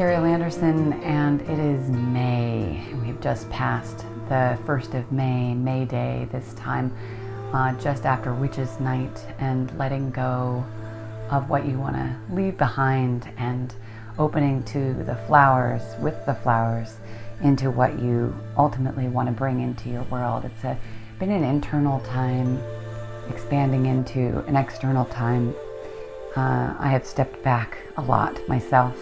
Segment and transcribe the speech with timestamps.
[0.00, 2.82] Ariel Anderson, and it is May.
[3.04, 3.98] We've just passed
[4.30, 6.90] the 1st of May, May Day, this time
[7.52, 10.64] uh, just after Witches' Night, and letting go
[11.28, 13.74] of what you want to leave behind and
[14.18, 16.96] opening to the flowers, with the flowers,
[17.42, 20.46] into what you ultimately want to bring into your world.
[20.46, 20.78] It's a,
[21.18, 22.58] been an internal time
[23.28, 25.54] expanding into an external time.
[26.34, 28.96] Uh, I have stepped back a lot myself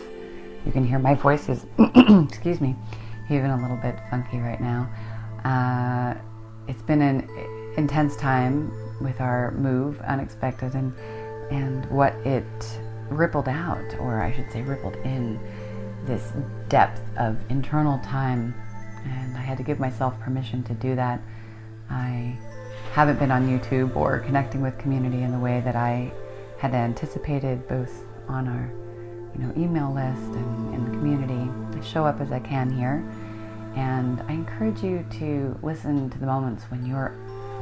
[0.68, 1.64] you can hear my voice is,
[2.28, 2.76] excuse me,
[3.30, 4.86] even a little bit funky right now.
[5.44, 6.14] Uh,
[6.68, 7.26] it's been an
[7.78, 8.70] intense time
[9.00, 10.92] with our move, unexpected, and
[11.50, 12.44] and what it
[13.08, 15.40] rippled out, or I should say, rippled in
[16.04, 16.34] this
[16.68, 18.54] depth of internal time.
[19.06, 21.22] And I had to give myself permission to do that.
[21.88, 22.36] I
[22.92, 26.12] haven't been on YouTube or connecting with community in the way that I
[26.58, 28.70] had anticipated, both on our
[29.34, 31.50] you know, email list and in the community.
[31.76, 33.04] I show up as I can here.
[33.76, 37.14] And I encourage you to listen to the moments when your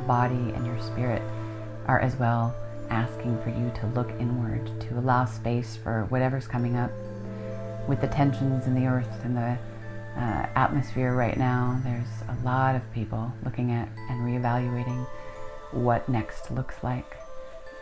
[0.07, 1.23] body and your spirit
[1.87, 2.55] are as well
[2.91, 6.91] asking for you to look inward, to allow space for whatever's coming up.
[7.89, 9.59] With the tensions in the earth and the
[10.17, 15.07] uh, atmosphere right now, there's a lot of people looking at and reevaluating
[15.73, 17.17] what next looks like,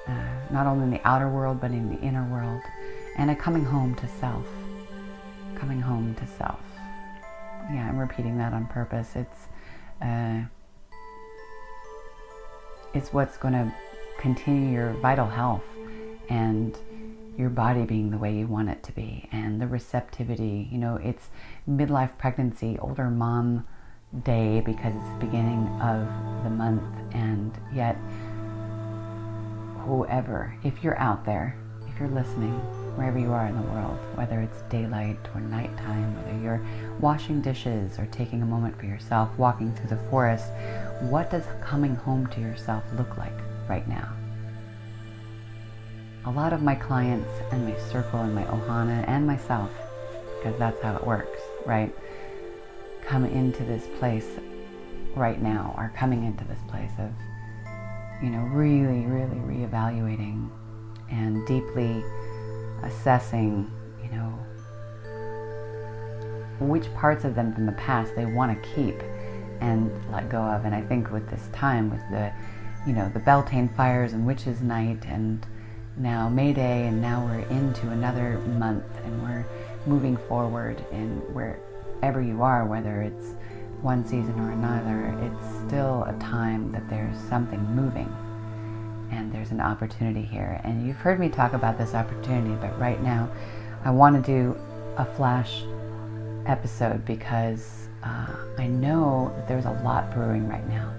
[0.09, 2.61] uh, not only in the outer world, but in the inner world
[3.17, 4.47] and a coming home to self.
[5.57, 6.61] Coming home to self.
[7.73, 9.17] Yeah, I'm repeating that on purpose.
[9.17, 9.49] It's
[10.03, 10.43] uh,
[12.93, 13.73] it's what's going to
[14.19, 15.65] continue your vital health
[16.29, 16.79] and
[17.37, 20.69] your body being the way you want it to be and the receptivity.
[20.71, 21.29] You know, it's
[21.69, 23.67] midlife pregnancy, older mom
[24.23, 26.07] day because it's the beginning of
[26.45, 26.83] the month,
[27.13, 27.97] and yet,
[29.85, 31.57] whoever, if you're out there,
[31.89, 32.61] if you're listening,
[32.97, 36.65] wherever you are in the world, whether it's daylight or nighttime, whether you're
[37.01, 40.47] washing dishes or taking a moment for yourself, walking through the forest,
[41.01, 43.33] what does coming home to yourself look like
[43.69, 44.13] right now?
[46.27, 49.71] A lot of my clients and my circle and my ohana and myself,
[50.39, 51.95] because that's how it works, right?
[53.03, 54.29] Come into this place
[55.15, 57.11] right now, are coming into this place of,
[58.23, 60.49] you know, really, really reevaluating
[61.11, 62.03] and deeply
[62.85, 63.71] assessing,
[64.03, 64.39] you know,
[66.61, 69.01] which parts of them from the past they want to keep
[69.61, 70.65] and let go of.
[70.65, 72.33] And I think with this time, with the,
[72.87, 75.45] you know, the Beltane fires and Witches' Night and
[75.97, 79.47] now May Day, and now we're into another month and we're
[79.87, 83.35] moving forward in wherever you are, whether it's
[83.81, 88.13] one season or another, it's still a time that there's something moving
[89.15, 90.61] and there's an opportunity here.
[90.65, 93.31] And you've heard me talk about this opportunity, but right now
[93.85, 94.59] I want to do
[94.97, 95.63] a flash
[96.47, 100.93] episode because uh, I know that there's a lot brewing right now.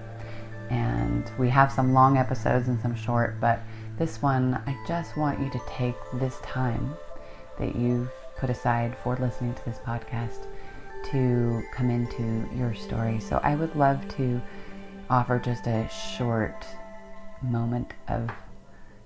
[0.70, 3.60] And we have some long episodes and some short, but
[3.98, 6.96] this one, I just want you to take this time
[7.60, 10.48] that you've put aside for listening to this podcast
[11.12, 13.20] to come into your story.
[13.20, 14.42] So I would love to
[15.10, 15.88] offer just a
[16.18, 16.66] short
[17.42, 18.30] moment of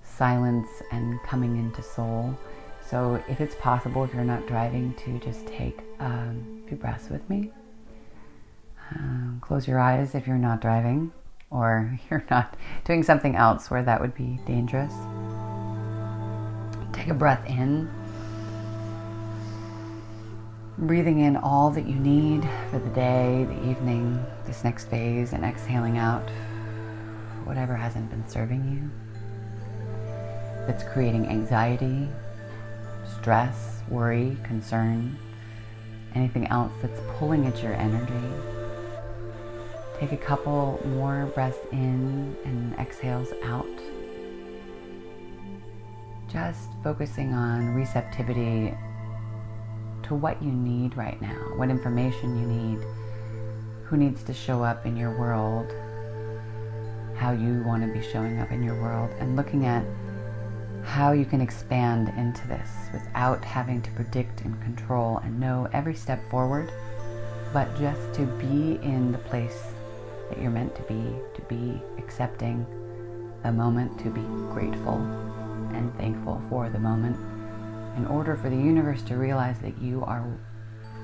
[0.03, 2.38] silence and coming into soul.
[2.85, 7.09] So, if it's possible, if you're not driving, to just take um, a few breaths
[7.09, 7.51] with me.
[8.95, 11.12] Um, close your eyes if you're not driving
[11.51, 14.94] or you're not doing something else where that would be dangerous.
[16.94, 17.90] Take a breath in,
[20.78, 25.46] breathing in all that you need for the day, the evening, this next phase, and
[25.46, 26.28] exhaling out
[27.49, 28.87] whatever hasn't been serving you,
[30.67, 32.07] that's creating anxiety,
[33.17, 35.17] stress, worry, concern,
[36.13, 38.13] anything else that's pulling at your energy.
[39.99, 43.66] Take a couple more breaths in and exhales out.
[46.31, 48.78] Just focusing on receptivity
[50.03, 52.85] to what you need right now, what information you need,
[53.85, 55.73] who needs to show up in your world
[57.20, 59.84] how you want to be showing up in your world and looking at
[60.84, 65.94] how you can expand into this without having to predict and control and know every
[65.94, 66.72] step forward
[67.54, 69.64] but just to be in the place
[70.30, 72.66] that you're meant to be, to be accepting
[73.44, 74.22] the moment, to be
[74.54, 74.98] grateful
[75.74, 77.18] and thankful for the moment,
[77.98, 80.24] in order for the universe to realize that you are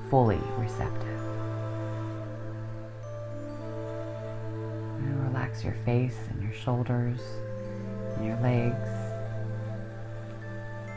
[0.10, 1.35] fully receptive.
[5.64, 7.22] Your face and your shoulders
[8.16, 8.90] and your legs.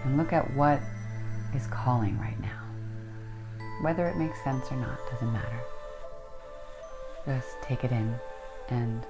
[0.05, 0.81] And look at what
[1.55, 2.63] is calling right now.
[3.83, 5.61] Whether it makes sense or not doesn't matter.
[7.27, 8.15] Just take it in
[8.71, 9.05] and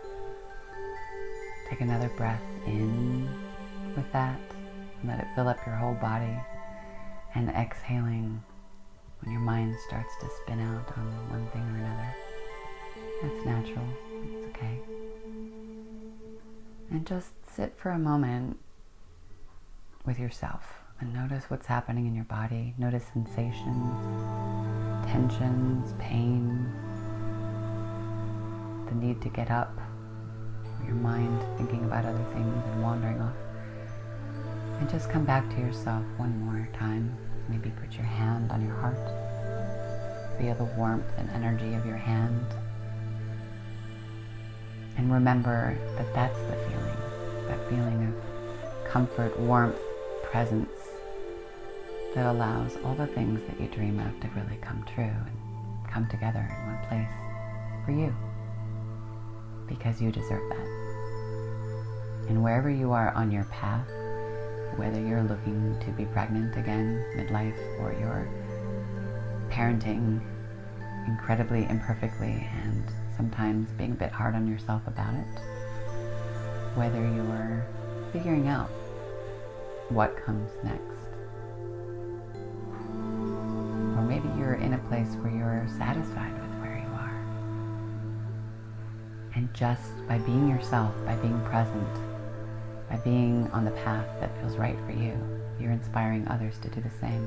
[1.69, 3.29] take another breath in
[3.97, 4.41] with that.
[5.01, 6.37] And let it fill up your whole body.
[7.35, 8.43] And exhaling
[9.21, 12.15] when your mind starts to spin out on one thing or another.
[13.23, 13.87] That's natural.
[14.25, 14.98] It's okay.
[16.91, 18.59] And just sit for a moment
[20.07, 22.75] with yourself and notice what's happening in your body.
[22.79, 24.05] Notice sensations,
[25.07, 26.73] tensions, pain,
[28.89, 29.79] the need to get up,
[30.87, 33.35] your mind thinking about other things and wandering off.
[34.81, 37.17] And just come back to yourself one more time.
[37.49, 38.97] Maybe put your hand on your heart.
[40.39, 42.47] Feel the warmth and energy of your hand.
[44.99, 46.97] And remember that that's the feeling
[47.47, 49.79] that feeling of comfort, warmth,
[50.25, 50.69] presence
[52.15, 56.07] that allows all the things that you dream of to really come true and come
[56.09, 57.09] together in one place
[57.87, 58.15] for you
[59.67, 60.67] because you deserve that.
[62.29, 63.89] And wherever you are on your path,
[64.77, 68.29] whether you're looking to be pregnant again, midlife, or you're
[69.51, 70.21] parenting
[71.07, 72.85] incredibly imperfectly and
[73.19, 75.27] sometimes being a bit hard on yourself about it,
[76.77, 77.67] whether you're
[78.13, 78.71] figuring out
[79.91, 80.81] what comes next.
[83.97, 87.21] Or maybe you're in a place where you're satisfied with where you are.
[89.35, 91.89] And just by being yourself, by being present,
[92.89, 95.19] by being on the path that feels right for you,
[95.61, 97.27] you're inspiring others to do the same.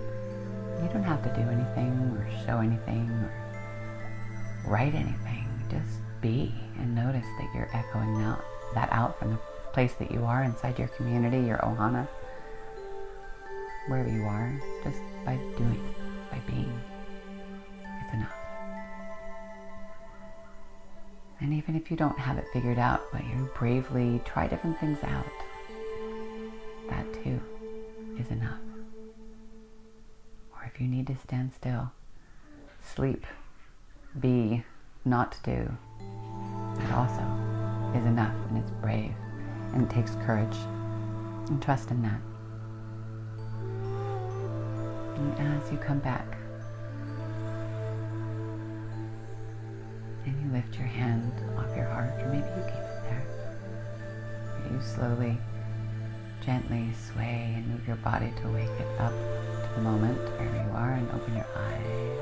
[0.81, 3.31] You don't have to do anything or show anything or
[4.65, 5.40] write anything.
[5.71, 9.39] Just be and notice that you're echoing out, that out from the
[9.71, 12.05] place that you are inside your community, your ohana,
[13.87, 15.95] wherever you are, just by doing,
[16.29, 16.81] by being.
[18.03, 18.35] It's enough.
[21.39, 24.99] And even if you don't have it figured out, but you bravely try different things
[25.03, 25.25] out,
[26.89, 27.39] that too
[28.19, 28.59] is enough.
[30.53, 31.91] Or if you need to stand still,
[32.83, 33.25] sleep,
[34.19, 34.65] be,
[35.05, 35.77] not to do,
[36.77, 39.13] that also is enough and it's brave
[39.73, 40.55] and it takes courage
[41.47, 42.21] and trust in that.
[45.15, 46.37] And as you come back,
[50.25, 53.25] and you lift your hand off your heart, or maybe you keep it there,
[54.71, 55.37] you slowly,
[56.45, 60.71] gently sway and move your body to wake it up to the moment where you
[60.73, 62.17] are and open your eyes.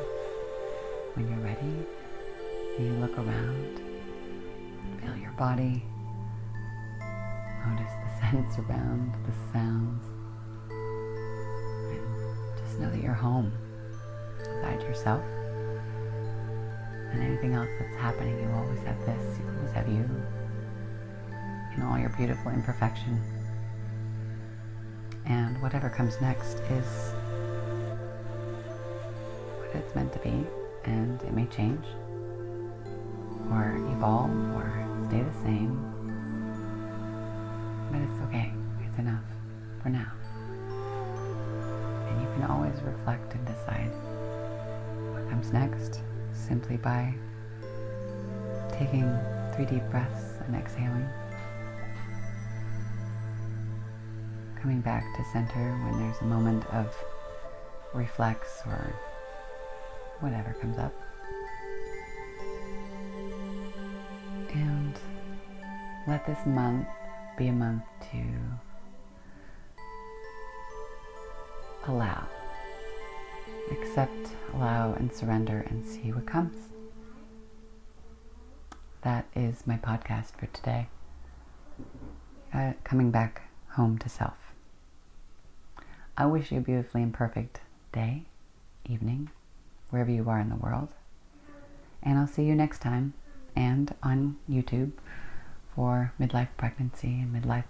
[1.15, 1.85] When you're ready,
[2.83, 3.81] you look around,
[5.01, 5.83] feel your body,
[7.67, 10.05] notice the scents around, the sounds
[11.91, 13.51] And just know that you're home
[14.39, 15.23] inside yourself.
[17.11, 20.09] And anything else that's happening, you always have this, you always have you
[21.75, 23.21] in all your beautiful imperfection.
[25.25, 27.13] And whatever comes next is
[29.57, 30.45] what it's meant to be,
[30.85, 31.85] and it may change,
[33.99, 35.75] evolve, or stay the same.
[37.91, 38.53] But it's okay,
[38.87, 39.23] it's enough
[39.83, 40.11] for now
[42.07, 43.91] And you can always reflect and decide
[45.11, 45.99] what comes next
[46.31, 47.13] simply by
[48.71, 49.03] taking
[49.53, 51.07] three deep breaths and exhaling.
[54.61, 56.95] Coming back to center when there's a moment of
[57.93, 58.93] reflex or
[60.21, 60.93] whatever comes up.
[66.09, 66.87] Let this month
[67.37, 68.17] be a month to
[71.87, 72.27] allow.
[73.71, 76.55] Accept, allow, and surrender and see what comes.
[79.03, 80.87] That is my podcast for today.
[82.51, 84.55] Uh, coming back home to self.
[86.17, 87.61] I wish you a beautifully imperfect
[87.91, 88.23] day,
[88.83, 89.29] evening,
[89.91, 90.89] wherever you are in the world.
[92.01, 93.13] And I'll see you next time
[93.55, 94.93] and on YouTube
[95.79, 97.63] for midlife pregnancy and midlife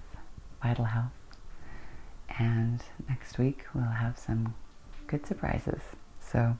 [0.64, 1.12] vital health.
[2.40, 4.56] And next week we'll have some
[5.06, 5.80] good surprises.
[6.20, 6.58] So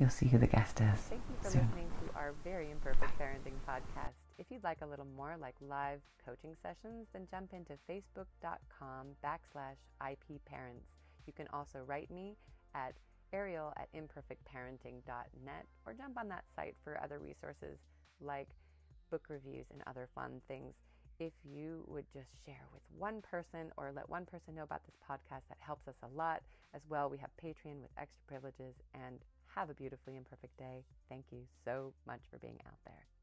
[0.00, 0.98] you'll see who the guest is.
[1.00, 1.66] Thank you for soon.
[1.66, 4.14] listening to our very imperfect parenting podcast.
[4.38, 9.76] If you'd like a little more like live coaching sessions, then jump into facebook.com backslash
[10.00, 10.86] IP parents.
[11.26, 12.38] You can also write me
[12.74, 12.94] at
[13.34, 17.76] ariel at imperfectparenting.net or jump on that site for other resources
[18.18, 18.48] like
[19.10, 20.74] book reviews and other fun things.
[21.20, 24.96] If you would just share with one person or let one person know about this
[25.08, 26.42] podcast, that helps us a lot.
[26.74, 29.20] As well, we have Patreon with extra privileges and
[29.54, 30.84] have a beautifully imperfect day.
[31.08, 33.13] Thank you so much for being out there.